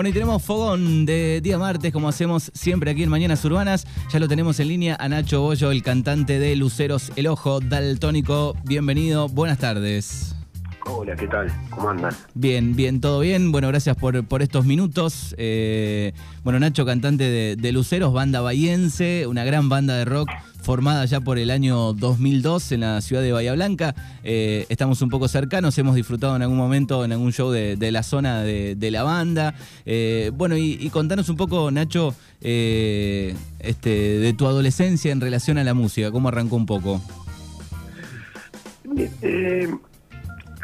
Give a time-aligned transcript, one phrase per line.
[0.00, 3.86] Bueno, y tenemos fogón de día martes, como hacemos siempre aquí en Mañanas Urbanas.
[4.10, 8.56] Ya lo tenemos en línea a Nacho Bollo, el cantante de Luceros El Ojo, Daltónico.
[8.64, 10.39] Bienvenido, buenas tardes.
[10.92, 11.50] Hola, ¿qué tal?
[11.70, 12.12] ¿Cómo andan?
[12.34, 13.52] Bien, bien, todo bien.
[13.52, 15.34] Bueno, gracias por, por estos minutos.
[15.38, 20.28] Eh, bueno, Nacho, cantante de, de Luceros, banda bahiense, una gran banda de rock
[20.62, 23.94] formada ya por el año 2002 en la ciudad de Bahía Blanca.
[24.24, 27.92] Eh, estamos un poco cercanos, hemos disfrutado en algún momento en algún show de, de
[27.92, 29.54] la zona de, de la banda.
[29.86, 35.64] Eh, bueno, y, y, contanos un poco, Nacho, este, de tu adolescencia en relación a
[35.64, 37.00] la música, ¿cómo arrancó un poco?
[39.22, 39.68] Eh,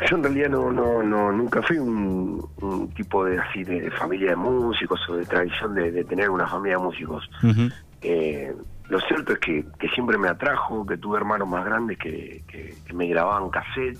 [0.04, 4.30] yo en realidad no, no, no nunca fui un, un tipo de así de, familia
[4.30, 7.28] de músicos o de tradición de, de tener una familia de músicos.
[7.42, 7.72] Uh -huh.
[8.02, 8.54] eh,
[8.88, 12.76] lo cierto es que, que, siempre me atrajo, que tuve hermanos más grandes que, que,
[12.86, 13.98] que me grababan cassette,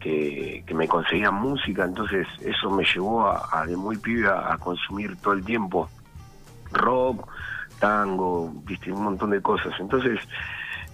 [0.00, 4.58] que, me conseguían música, entonces eso me llevó a, a de muy pibe a, a,
[4.58, 5.88] consumir todo el tiempo
[6.72, 7.28] rock,
[7.78, 9.72] tango, viste, un montón de cosas.
[9.78, 10.20] Entonces,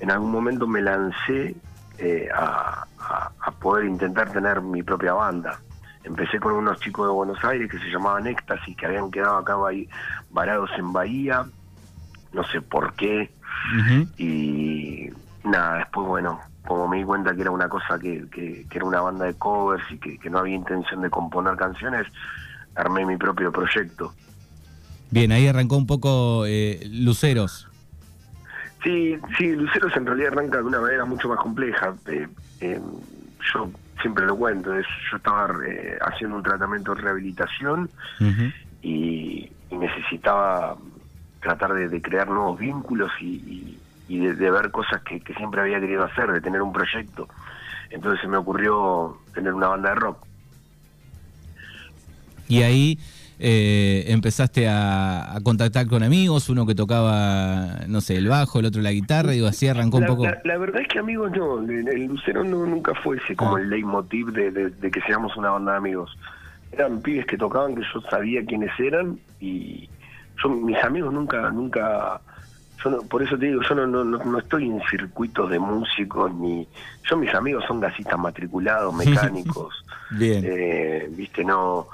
[0.00, 1.54] en algún momento me lancé
[2.02, 5.60] eh, a, a, poder intentar tener mi propia banda.
[6.02, 9.56] Empecé con unos chicos de Buenos Aires que se llamaban Éxtasis, que habían quedado acá
[10.32, 11.46] varados en Bahía,
[12.32, 13.30] no sé por qué.
[13.72, 14.08] Uh -huh.
[14.18, 15.10] Y
[15.48, 18.84] nada, después, bueno, como me di cuenta que era una cosa que, que, que era
[18.84, 22.08] una banda de covers y que, que, no había intención de componer canciones,
[22.74, 24.12] armé mi propio proyecto.
[25.12, 27.68] Bien, ahí arrancó un poco eh, Luceros.
[28.82, 31.94] Sí, sí, Luceros en realidad arranca de una manera mucho más compleja.
[32.06, 32.26] Eh,
[32.60, 32.80] eh,
[33.52, 37.88] yo siempre lo cuento, es, yo estaba eh, haciendo un tratamiento de rehabilitación
[38.20, 38.52] uh -huh.
[38.82, 40.76] y, y, necesitaba
[41.40, 45.34] tratar de, de, crear nuevos vínculos y, y, y de, de, ver cosas que, que,
[45.34, 47.28] siempre había querido hacer, de tener un proyecto.
[47.90, 50.26] Entonces se me ocurrió tener una banda de rock.
[52.48, 52.98] Y ahí
[53.44, 58.66] eh, empezaste a, a, contactar con amigos, uno que tocaba, no sé, el bajo, el
[58.66, 60.26] otro la guitarra, digo, así arrancó la, un poco.
[60.26, 63.56] La, la, verdad es que amigos no, el, el Lucero no, nunca fue ese como
[63.56, 63.60] ah.
[63.60, 66.16] el leitmotiv de, de, de, que seamos una banda de amigos.
[66.70, 69.88] Eran pibes que tocaban que yo sabía quiénes eran y
[70.40, 72.20] yo, mis amigos nunca, nunca,
[72.84, 76.32] yo no, por eso te digo, yo no, no, no estoy en circuitos de músicos
[76.32, 76.68] ni,
[77.10, 80.44] yo mis amigos son gasistas matriculados, mecánicos, Bien.
[80.46, 81.88] Eh, viste, no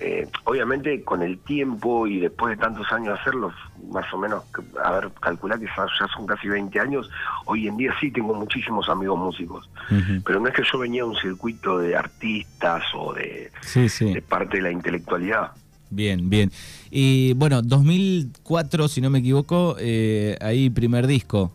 [0.00, 3.52] eh, obviamente con el tiempo y después de tantos años de hacerlo,
[3.90, 4.42] más o menos,
[4.82, 7.08] a ver, calcular que ya son casi 20 años,
[7.46, 10.22] hoy en día sí tengo muchísimos amigos músicos, uh -huh.
[10.24, 14.12] pero no es que yo venía a un circuito de artistas o de, sí, sí.
[14.12, 15.52] de parte de la intelectualidad.
[15.90, 16.50] Bien, bien.
[16.90, 21.52] Y bueno, 2004, si no me equivoco, eh, ahí primer disco.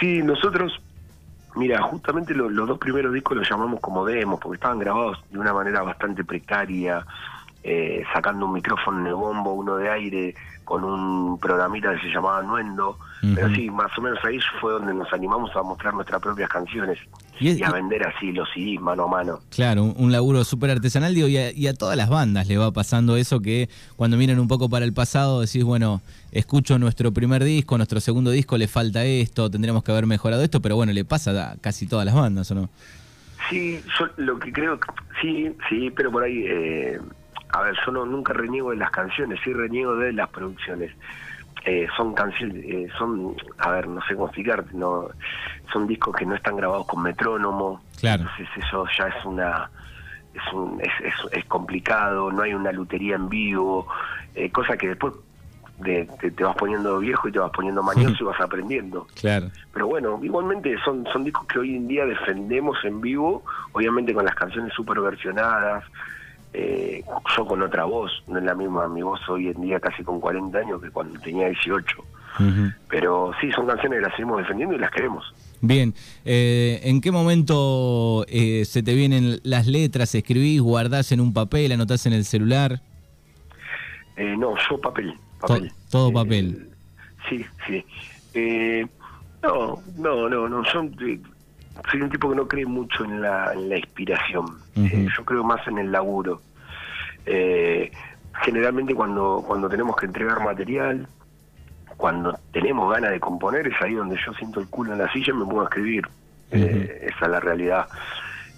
[0.00, 0.80] Sí, nosotros
[1.56, 5.38] Mira, justamente lo, los dos primeros discos los llamamos como demos, porque estaban grabados de
[5.38, 7.06] una manera bastante precaria,
[7.62, 10.34] eh, sacando un micrófono en el bombo, uno de aire,
[10.64, 12.90] con un programita que se llamaba Nuendo.
[12.90, 13.34] Uh -huh.
[13.34, 16.98] Pero sí, más o menos ahí fue donde nos animamos a mostrar nuestras propias canciones
[17.40, 19.40] y, es, y a vender así los CDs mano a mano.
[19.50, 22.56] Claro, un, un laburo súper artesanal, digo, y a, y a, todas las bandas le
[22.56, 26.00] va pasando eso que cuando miran un poco para el pasado decís, bueno,
[26.32, 30.60] escucho nuestro primer disco, nuestro segundo disco, le falta esto, tendríamos que haber mejorado esto,
[30.60, 32.70] pero bueno, le pasa a casi todas las bandas, ¿o no?
[33.50, 34.78] Sí, yo lo que creo,
[35.20, 36.44] sí, sí, pero por ahí...
[36.46, 36.98] Eh,
[37.54, 40.90] a ver, yo no, nunca reniego de las canciones, sí reniego de las producciones.
[41.66, 45.08] Eh, son canciones, eh, son, a ver, no sé cómo explicarte, no,
[45.72, 48.22] son discos que no están grabados con metrónomo, claro.
[48.22, 49.70] entonces eso ya es una,
[50.34, 53.86] es, un, es, es, es complicado, no hay una lutería en vivo,
[54.34, 55.14] eh, cosa que después
[55.78, 59.06] de, te, te, vas poniendo viejo y te vas poniendo mañoso y vas aprendiendo.
[59.18, 59.50] Claro.
[59.72, 63.42] Pero bueno, igualmente son, son discos que hoy en día defendemos en vivo,
[63.72, 65.84] obviamente con las canciones super versionadas,
[66.56, 67.02] eh,
[67.36, 70.20] yo con otra voz, no es la misma mi voz hoy en día casi con
[70.20, 71.96] 40 años que cuando tenía 18.
[72.00, 72.74] Uh -huh.
[72.88, 75.24] Pero sí, son canciones que las seguimos defendiendo y las queremos.
[75.60, 75.94] Bien,
[76.24, 80.14] eh, ¿en qué momento eh, se te vienen las letras?
[80.14, 82.80] ¿Escribís, guardás en un papel, anotás en el celular?
[84.16, 85.12] Eh, no, yo papel.
[85.40, 85.70] papel.
[85.70, 86.68] To todo papel.
[87.28, 87.84] sí, sí.
[89.42, 90.94] no, no, no, no, son
[91.90, 94.44] soy un tipo que no cree mucho en la, en la inspiración.
[94.76, 94.92] Uh -huh.
[94.92, 96.40] eh, yo creo más en el laburo.
[97.26, 97.90] Eh,
[98.42, 101.06] generalmente cuando, cuando tenemos que entregar material,
[101.96, 105.32] cuando tenemos ganas de componer, es ahí donde yo siento el culo en la silla
[105.32, 106.06] y me pongo a escribir.
[106.06, 106.60] Uh -huh.
[106.60, 107.88] eh, esa es la realidad.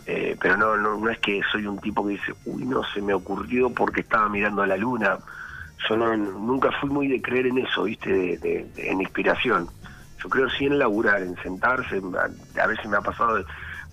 [0.07, 3.03] Eh, pero no, no, no es que soy un tipo que dice, uy, no, se
[3.03, 5.19] me ocurrió porque estaba mirando a la luna.
[5.89, 8.11] Yo no, nunca fui muy de creer en eso, ¿viste?
[8.11, 9.69] De, de, de, en inspiración
[10.27, 12.03] yo creo sí en laburar, en sentarse,
[12.61, 13.45] a veces me ha pasado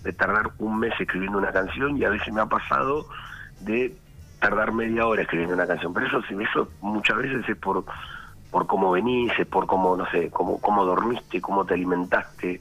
[0.02, 3.06] de, tardar un mes escribiendo una canción y a veces me ha pasado
[3.60, 3.96] de
[4.40, 7.84] tardar media hora escribiendo una canción, pero eso, eso muchas veces es por
[8.50, 12.60] por cómo venís, es por cómo, no sé, cómo, cómo dormiste, cómo te alimentaste,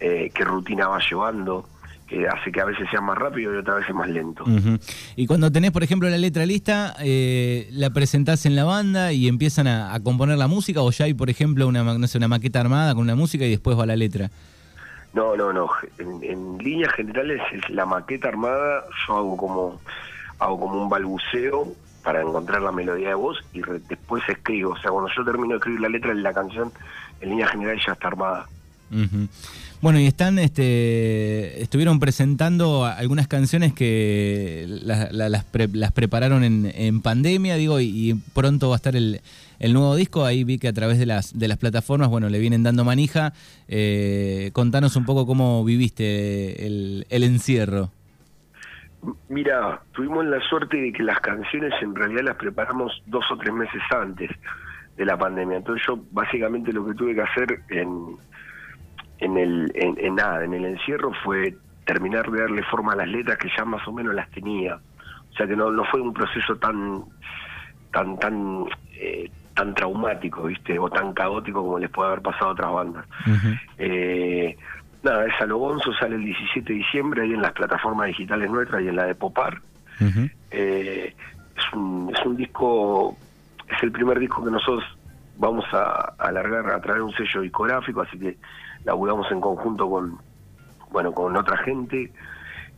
[0.00, 1.66] eh, qué rutina vas llevando
[2.06, 4.44] que hace que a veces sea más rápido y otras veces más lento.
[5.16, 9.26] Y cuando tenés, por ejemplo, la letra lista, eh, ¿la presentás en la banda y
[9.28, 12.60] empiezan a, componer la música o ya hay, por ejemplo, una, no sé, una maqueta
[12.60, 14.30] armada con una música y después va la letra?
[15.14, 15.68] No, no, no.
[15.98, 19.80] En, líneas generales es la maqueta armada, yo hago como,
[20.38, 21.72] hago como un balbuceo
[22.04, 24.72] para encontrar la melodía de voz y después escribo.
[24.72, 26.70] O sea, cuando yo termino de escribir la letra de la canción,
[27.20, 28.46] en líneas generales ya está armada.
[29.82, 35.44] Bueno, y están, este, estuvieron presentando algunas canciones que las,
[35.92, 39.20] prepararon en, pandemia, digo, y, pronto va a estar el,
[39.60, 40.24] nuevo disco.
[40.24, 43.32] Ahí vi que a través de las, de las plataformas, bueno, le vienen dando manija.
[43.68, 47.90] Eh, contanos un poco cómo viviste el, el encierro.
[49.28, 53.52] Mira, tuvimos la suerte de que las canciones en realidad las preparamos dos o tres
[53.52, 54.30] meses antes
[54.96, 55.58] de la pandemia.
[55.58, 58.16] Entonces yo básicamente lo que tuve que hacer en
[59.18, 63.38] en el en, nada, en el encierro fue terminar de darle forma a las letras
[63.38, 64.76] que ya más o menos las tenía.
[65.32, 67.04] O sea que no, no fue un proceso tan
[67.92, 68.64] tan tan
[68.94, 70.78] eh, tan traumático, ¿viste?
[70.78, 73.06] O tan caótico como les puede haber pasado a otras bandas.
[73.78, 74.56] eh,
[75.02, 78.88] nada, esa Logonzo sale el 17 de diciembre ahí en las plataformas digitales nuestras y
[78.88, 79.60] en la de Popar.
[80.50, 81.14] eh,
[81.56, 83.16] es, un, es un disco,
[83.68, 84.84] es el primer disco que nosotros
[85.36, 88.36] vamos a alargar, a traer un sello discográfico, así que
[88.84, 90.18] laburamos en conjunto con,
[90.90, 92.12] bueno, con otra gente.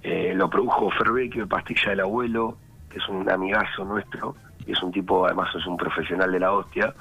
[0.03, 2.57] Eh, lo produjo de Pastilla del Abuelo,
[2.91, 6.53] que es un amigazo nuestro, y es un tipo, además es un profesional de la
[6.53, 6.95] hostia.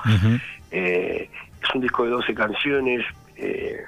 [0.71, 1.30] eh,
[1.62, 3.06] es un disco de 12 canciones,
[3.36, 3.83] eh,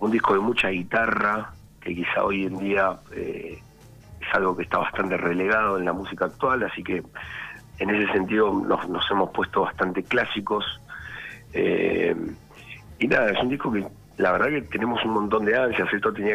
[0.00, 3.60] un disco de mucha guitarra, que quizá hoy en día eh,
[4.20, 7.02] es algo que está bastante relegado en la música actual, así que
[7.78, 10.80] en ese sentido nos, nos hemos puesto bastante clásicos.
[11.52, 12.14] Eh,
[12.98, 13.84] y nada, es un disco que
[14.18, 15.92] la verdad que tenemos un montón de ansias.
[15.92, 16.34] Esto tenía,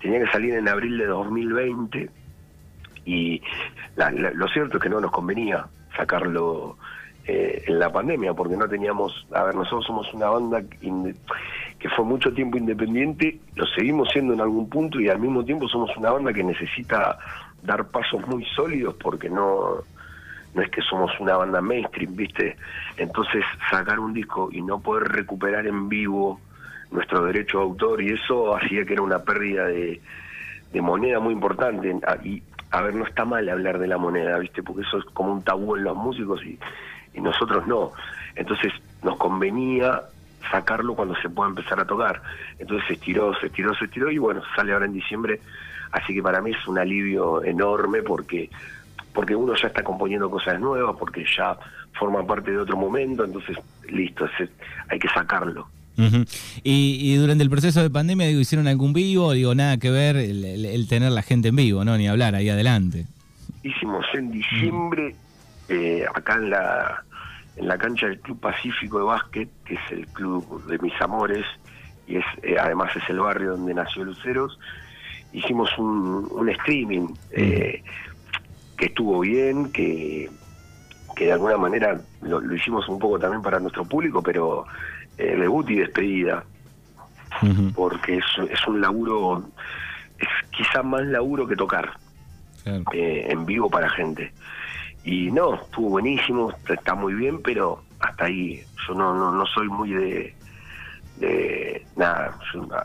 [0.00, 2.10] tenía que salir en abril de 2020
[3.04, 3.42] y
[4.34, 6.76] lo cierto es que no nos convenía sacarlo
[7.24, 12.04] eh, en la pandemia porque no teníamos, a ver, nosotros somos una banda que fue
[12.04, 16.12] mucho tiempo independiente, lo seguimos siendo en algún punto y al mismo tiempo somos una
[16.12, 17.18] banda que necesita
[17.62, 19.82] dar pasos muy sólidos porque no
[20.54, 22.56] no es que somos una banda mainstream, ¿viste?
[22.96, 26.40] Entonces sacar un disco y no poder recuperar en vivo
[26.90, 30.00] nuestro derecho de autor y eso hacía que era una pérdida de,
[30.80, 31.94] moneda muy importante.
[32.06, 34.62] Ah, y, a ver, no está mal hablar de la moneda, ¿viste?
[34.62, 36.58] Porque eso es como un tabú en los músicos y,
[37.14, 37.92] y nosotros no.
[38.34, 38.72] Entonces
[39.02, 40.02] nos convenía
[40.50, 42.22] sacarlo cuando se pueda empezar a tocar.
[42.58, 45.40] Entonces se estiró, se estiró, se estiró y bueno, sale ahora en diciembre.
[45.92, 48.50] Así que para mí es un alivio enorme porque
[49.14, 51.56] porque uno ya está componiendo cosas nuevas, porque ya
[51.98, 54.26] forma parte de otro momento, entonces listo,
[54.88, 55.68] hay que sacarlo
[56.62, 59.32] y, durante el proceso de pandemia, digo, ¿hicieron algún vivo?
[59.32, 61.96] Digo, nada que ver el, tener la gente en vivo, ¿no?
[61.96, 63.06] Ni hablar ahí adelante.
[63.62, 65.14] Hicimos en diciembre,
[65.68, 67.04] eh, acá en la,
[67.56, 71.44] en la cancha del Club Pacífico de Básquet, que es el club de mis amores,
[72.06, 74.58] y es eh, además es el barrio donde nació Luceros,
[75.32, 77.82] hicimos un, streaming eh,
[78.82, 80.28] que estuvo bien, que,
[81.14, 84.66] que de alguna manera lo, lo hicimos un poco también para nuestro público, pero
[85.18, 86.42] eh, debut y despedida,
[87.76, 89.44] porque es, es un laburo,
[90.18, 91.92] es quizá más laburo que tocar
[92.92, 94.32] eh, en vivo para gente.
[95.04, 98.64] Y no, estuvo buenísimo, está muy bien, pero hasta ahí.
[98.88, 100.34] Yo no, no, no soy muy de,
[101.18, 102.36] de nada.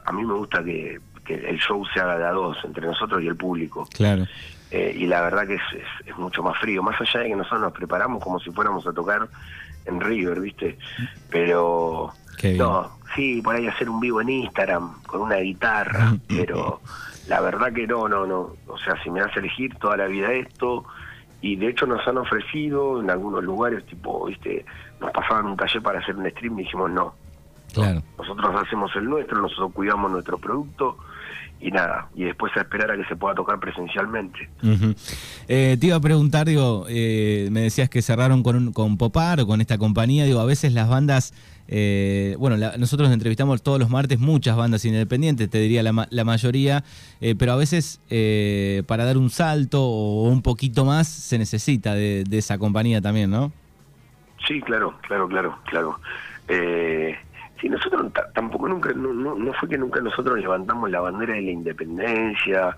[0.05, 3.21] a mí me gusta que, que, el show se haga de a dos, entre nosotros
[3.21, 3.87] y el público.
[3.93, 4.25] Claro.
[4.71, 5.61] Eh, y la verdad que es,
[6.05, 8.91] es, mucho más frío, más allá de que nosotros nos preparamos como si fuéramos a
[8.91, 9.27] tocar
[9.85, 10.77] en River, ¿viste?
[11.29, 12.13] Pero
[12.57, 16.81] no, sí, por ahí hacer un vivo en Instagram con una guitarra, pero
[17.27, 18.55] la verdad que no, no, no.
[18.67, 20.85] O sea, si me hace elegir toda la vida esto,
[21.41, 24.65] y de hecho nos han ofrecido en algunos lugares, tipo, ¿viste?
[24.99, 27.13] Nos pasaban un taller para hacer un stream y dijimos no.
[27.73, 28.01] Claro.
[28.17, 30.97] Nosotros hacemos el nuestro, nosotros cuidamos nuestro producto
[31.59, 34.49] y nada, y después a esperar a que se pueda tocar presencialmente.
[35.47, 39.47] Eh, te iba a preguntar, digo, eh, me decías que cerraron con, con Popar o
[39.47, 41.33] con esta compañía, digo, a veces las bandas,
[41.67, 46.83] eh, bueno, nosotros entrevistamos todos los martes muchas bandas independientes, te diría la, la mayoría,
[47.39, 48.01] pero a veces
[48.85, 53.31] para dar un salto o un poquito más se necesita de, de esa compañía también,
[53.31, 53.51] ¿no?
[54.47, 55.99] Sí, claro, claro, claro, claro.
[56.47, 57.17] Eh,
[57.59, 61.51] Sí, nosotros tampoco nunca, no, no, fue que nunca nosotros levantamos la bandera de la
[61.51, 62.75] independencia,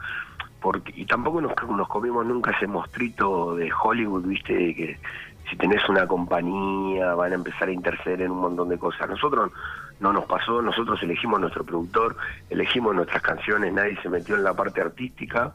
[0.61, 1.53] porque y tampoco nos,
[1.87, 4.99] comimos nunca ese mostrito de Hollywood, viste, de que
[5.49, 9.09] si tenés una compañía van a empezar a interceder en un montón de cosas.
[9.09, 9.51] Nosotros
[9.99, 12.15] no nos pasó, nosotros elegimos nuestro productor,
[12.49, 15.53] elegimos nuestras canciones, nadie se metió en la parte artística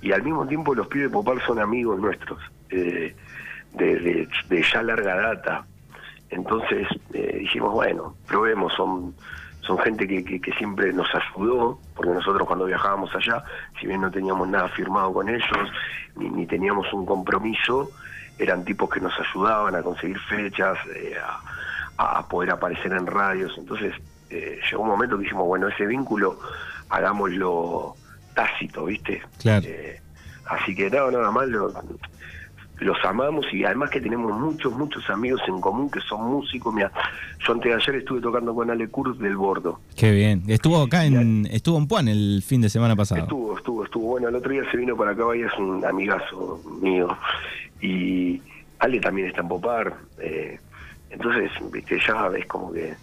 [0.00, 3.14] y al mismo tiempo los pibes Popal son amigos nuestros eh,
[3.74, 5.66] de, de, ya larga data.
[6.32, 9.14] Entonces eh, dijimos, bueno, probemos, son
[9.60, 13.44] son gente que, que, siempre nos ayudó, porque nosotros cuando viajábamos allá,
[13.78, 15.70] si bien no teníamos nada firmado con ellos,
[16.16, 17.88] ni, ni teníamos un compromiso,
[18.38, 21.14] eran tipos que nos ayudaban a conseguir fechas, eh,
[21.96, 23.56] a, poder aparecer en radios.
[23.56, 23.94] Entonces
[24.30, 26.38] eh, llegó un momento que dijimos, bueno, ese vínculo
[26.88, 27.94] hagámoslo
[28.34, 29.22] tácito, ¿viste?
[29.38, 29.64] Claro.
[29.66, 30.00] Eh,
[30.46, 31.46] así que no, nada más
[32.82, 36.74] los amamos y además que tenemos muchos, muchos amigos en común que son músicos.
[36.74, 36.90] Mira,
[37.46, 39.80] yo antes de ayer estuve tocando con Ale Kurz del Bordo.
[39.96, 40.42] Qué bien.
[40.48, 43.22] Estuvo acá en, estuvo en Puan el fin de semana pasado.
[43.22, 44.06] Estuvo, estuvo, estuvo.
[44.08, 47.08] Bueno, el otro día se vino para acá, y es un amigazo mío.
[47.80, 48.40] Y
[48.78, 49.94] Ale también está en Popar.
[50.18, 50.58] Eh,
[51.10, 52.94] entonces, viste, ya ves como que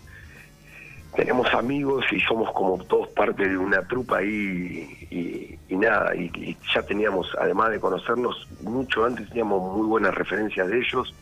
[1.16, 6.82] tenemos amigos y somos como todos parte de una trupa ahí y, nada, y, ya
[6.84, 11.14] teníamos, además de conocernos mucho antes, teníamos muy buenas referencias de ellos.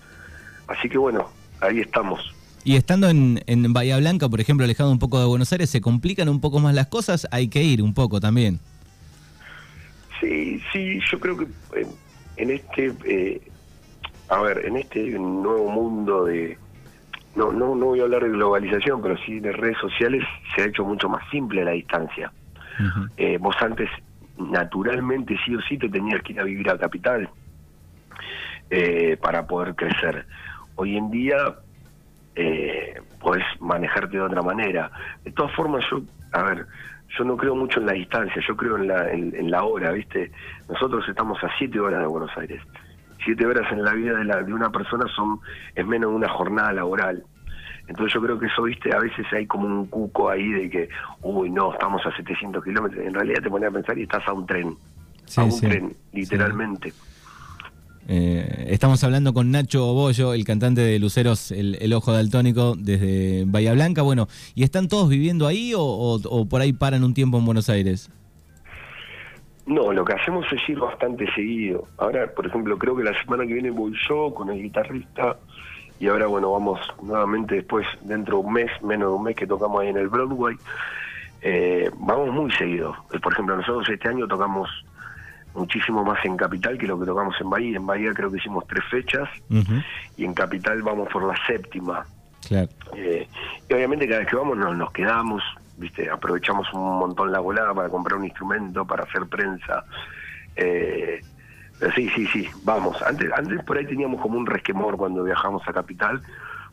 [0.68, 1.30] Así que bueno,
[1.62, 2.34] ahí estamos.
[2.64, 5.80] Y estando en, en Bahía Blanca, por ejemplo, alejado un poco de Buenos Aires, ¿se
[5.80, 7.28] complican un poco más las cosas?
[7.32, 8.60] Hay que ir un poco también.
[10.20, 11.88] Sí, sí, yo creo que eh,
[12.38, 13.42] en este, eh,
[14.30, 16.58] a ver, en este nuevo mundo de,
[17.38, 20.24] no, no, no voy a hablar de globalización, pero sí de redes sociales,
[20.56, 22.32] se ha hecho mucho más simple la distancia.
[23.16, 23.90] Eh, vos antes,
[24.38, 27.30] naturalmente, sí o sí, te tenías que ir a vivir a capital
[28.72, 30.26] eh, para poder crecer.
[30.76, 31.38] Hoy en día,
[32.36, 34.92] eh, podés manejarte de otra manera.
[35.24, 36.02] De todas formas, yo,
[36.32, 36.66] a ver,
[37.18, 40.32] yo no creo mucho en la distancia, yo creo en la, en, la hora, ¿viste?
[40.68, 42.62] Nosotros estamos a siete horas de Buenos Aires.
[43.28, 45.42] Siete horas en la vida de, la, de una persona son
[45.76, 47.26] es menos de una jornada laboral.
[47.90, 50.88] Entonces yo creo que eso, viste, a veces hay como un cuco ahí de que,
[51.24, 53.06] uy, no, estamos a 700 kilómetros.
[53.06, 54.78] En realidad te pones a pensar y estás a un tren.
[55.36, 56.94] a un tren, literalmente.
[58.10, 63.74] Eh, estamos hablando con Nacho Obollo, el cantante de Luceros, el, Ojo Daltónico, desde Bahía
[63.74, 64.04] Blanca.
[64.04, 68.10] Bueno, ¿y están todos viviendo ahí o, por ahí paran un tiempo en Buenos Aires?
[69.68, 71.88] No, lo que hacemos es ir bastante seguido.
[71.98, 75.38] Ahora, por ejemplo, creo que la semana que viene voy yo con el guitarrista
[76.00, 79.46] y ahora, bueno, vamos nuevamente después, dentro de un mes, menos de un mes que
[79.46, 80.56] tocamos ahí en el Broadway.
[81.42, 82.96] Eh, vamos muy seguido.
[83.22, 84.70] Por ejemplo, nosotros este año tocamos
[85.54, 87.78] muchísimo más en Capital que lo que tocamos en Bahía.
[87.78, 89.28] En Bahía creo que hicimos tres fechas
[90.16, 92.06] y en Capital vamos por la séptima.
[92.96, 93.28] Eh,
[93.70, 95.44] y obviamente cada vez que vamos nos, nos quedamos,
[95.78, 99.86] viste aprovechamos un montón la volada para comprar un instrumento, para hacer prensa.
[100.56, 101.22] Eh,
[101.80, 103.02] pero sí, sí, sí, vamos.
[103.04, 106.22] Antes, antes por ahí teníamos como un resquemor cuando viajamos a Capital,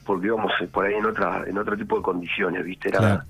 [0.05, 3.25] porque íbamos por ahí en otra en otro tipo de condiciones, viste era,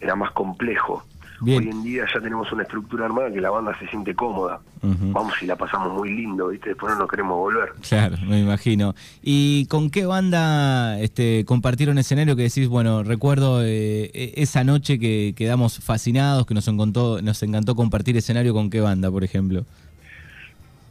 [0.00, 1.04] era más complejo.
[1.42, 4.60] Hoy en día ya tenemos una estructura armada que la banda se siente cómoda.
[4.82, 6.70] Vamos y la pasamos muy lindo, ¿viste?
[6.70, 7.72] Después no nos queremos volver.
[7.86, 8.94] Claro, me imagino.
[9.22, 14.98] ¿Y con qué banda este, compartieron escenario que decís, bueno, recuerdo eh, e-, esa noche
[14.98, 19.64] que quedamos fascinados, que nos encantó, nos encantó compartir escenario con qué banda, por ejemplo?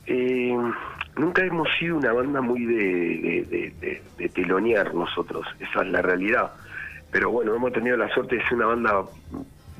[0.07, 0.55] Eh,
[1.17, 6.51] nunca hemos sido una banda muy de, de telonear nosotros, esa es la realidad.
[7.11, 9.05] Pero bueno, hemos tenido la suerte de ser una banda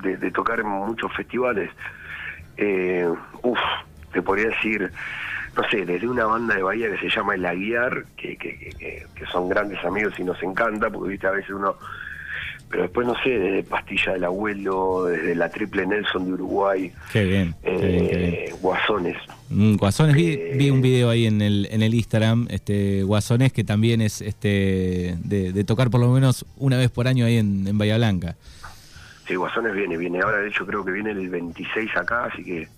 [0.02, 1.70] de, tocar en muchos festivales.
[2.56, 3.06] Eh,
[3.42, 3.58] uf,
[4.12, 4.90] te podría decir,
[5.56, 9.48] no sé, desde una banda de Bahía que se llama El Aguiar, que, que, son
[9.48, 11.76] grandes amigos y nos encanta, porque viste a veces uno...
[12.68, 16.92] Pero después, no sé, desde Pastilla del Abuelo, desde la Triple Nelson de Uruguay.
[17.12, 17.54] Qué bien.
[17.62, 19.16] Eh, Guasones.
[19.50, 23.62] Mm, Guasones, vi, vi, un video ahí en el, en el Instagram, este Guasones, que
[23.62, 27.78] también es este de, tocar por lo menos una vez por año ahí en, en
[27.78, 28.34] Bahía Blanca.
[29.26, 32.68] Sí, Guasones viene, viene ahora, de hecho creo que viene el 26 acá, así que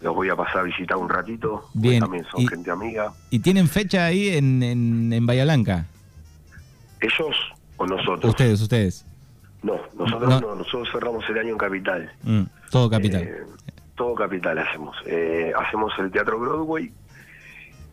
[0.00, 1.68] los voy a pasar a visitar un ratito.
[1.74, 2.00] Bien.
[2.00, 3.12] También son gente amiga.
[3.30, 5.86] ¿Y tienen fecha ahí en, en, Bahía Blanca?
[7.00, 7.36] ¿Ellos
[7.76, 8.30] o nosotros?
[8.30, 9.06] Ustedes, ustedes.
[9.62, 12.12] No, nosotros no, nosotros cerramos el año en Capital.
[12.22, 13.22] Mm, todo Capital.
[13.22, 13.42] Eh,
[13.94, 14.96] todo Capital hacemos.
[15.06, 16.90] Eh, hacemos el Teatro Broadway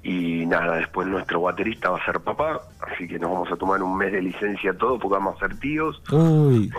[0.01, 3.83] y nada, después nuestro baterista va a ser papá, así que nos vamos a tomar
[3.83, 6.01] un mes de licencia todo porque vamos a ser tíos.
[6.11, 6.71] Uy,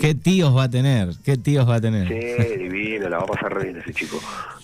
[0.00, 1.10] ¿qué tíos va a tener?
[1.24, 2.06] ¿Qué tíos va a tener?
[2.06, 4.20] Sí, divino, la va a pasar re bien ese chico.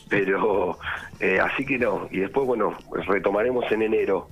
[0.09, 0.79] Pero,
[1.19, 2.75] eh, así que no, y después, bueno,
[3.07, 4.29] retomaremos en enero.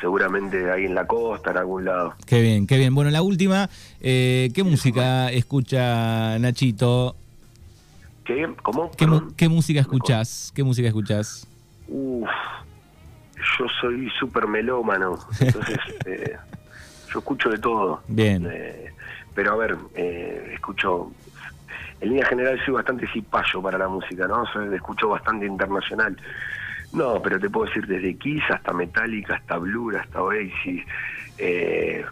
[0.00, 2.14] Seguramente ahí en la costa, en algún lado.
[2.26, 2.94] Qué bien, qué bien.
[2.94, 3.70] Bueno, la última,
[4.00, 7.16] eh, ¿qué música escucha Nachito?
[8.24, 8.46] ¿Qué?
[8.62, 8.90] ¿Cómo?
[8.90, 9.06] ¿Qué,
[9.36, 10.52] ¿Qué, música escuchás?
[10.54, 11.46] ¿Qué música escuchás?
[11.88, 12.28] Uf,
[13.58, 16.36] yo soy súper melómano, entonces eh,
[17.12, 18.02] yo escucho de todo.
[18.08, 18.46] Bien.
[18.50, 18.92] Eh,
[19.34, 21.12] pero a ver, eh, escucho,
[22.00, 24.46] en línea general soy bastante cipayo para la música, ¿no?
[24.52, 26.16] Soy, escucho bastante internacional.
[26.92, 30.84] No, pero te puedo decir desde Kiss hasta Metallica, hasta Blur, hasta Oasis,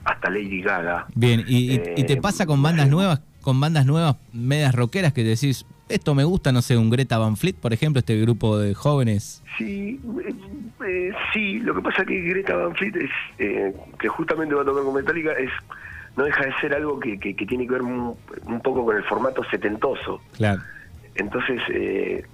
[0.05, 1.07] hasta Lady Gaga.
[1.15, 5.65] Bien, ¿Y, ¿y, te pasa con bandas nuevas, con bandas nuevas, medias rockeras que decís,
[5.89, 9.43] esto me gusta, no sé, un Greta Van Fleet, por ejemplo, este grupo de jóvenes.
[9.59, 10.35] Sí, eh,
[10.87, 14.63] eh, sí, lo que pasa es que Greta Van Fleet es, eh, que justamente va
[14.63, 15.51] a tocar con Metallica, es
[16.17, 18.17] no deja de ser algo que, que, tiene que ver un,
[18.63, 20.21] poco con el formato setentoso.
[20.37, 20.63] Claro.
[21.17, 21.61] Entonces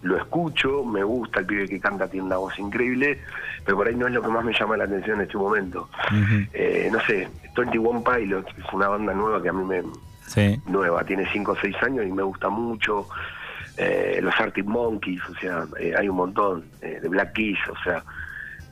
[0.02, 3.18] lo escucho, me gusta, el pibe que canta tiene una voz increíble,
[3.64, 5.88] pero por ahí no es lo que más me llama la atención en este momento.
[6.12, 9.82] no sé, 21 Pilots es una banda nueva que a mí me...
[10.66, 13.08] Nueva, tiene 5 o 6 años y me gusta mucho
[13.80, 17.82] eh, los Arctic Monkeys, o sea, eh, hay un montón, eh, de Black Keys, o
[17.82, 18.04] sea,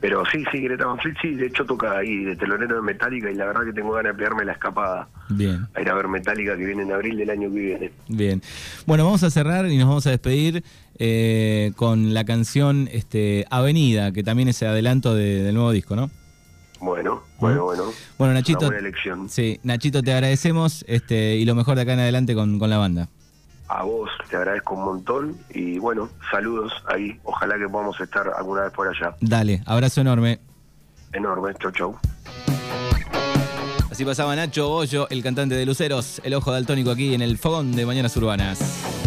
[0.00, 3.30] pero sí, sí, Greta Van Fleet, sí, de hecho toca ahí de telonero de Metallica
[3.30, 5.08] y la verdad que tengo ganas de pegarme la escapada.
[5.30, 5.66] Bien.
[5.74, 7.92] A ir a ver Metallica que viene en abril del año que viene.
[8.06, 8.42] Bien.
[8.86, 10.62] Bueno, vamos a cerrar y nos vamos a despedir
[10.98, 16.10] eh, con la canción este, Avenida, que también es el adelanto del nuevo disco, ¿no?
[16.80, 17.84] Bueno, bueno, bueno.
[18.18, 18.58] Bueno, Nachito.
[18.58, 19.28] Una buena elección.
[19.28, 22.78] Sí, Nachito, te agradecemos este, y lo mejor de acá en adelante con, con la
[22.78, 23.08] banda
[23.68, 27.18] a vos te agradezco un montón y bueno, saludos ahí.
[27.24, 29.14] Ojalá que podamos estar alguna vez por allá.
[29.20, 30.40] Dale, abrazo enorme.
[31.12, 31.98] Enorme, chau chau.
[33.90, 37.74] Así pasaba Nacho Bollo, el cantante de Luceros, el ojo daltónico aquí en el fogón
[37.74, 38.97] de Mañanas Urbanas.